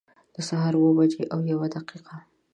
[0.33, 2.15] د سهار اوه بجي او یوه دقيقه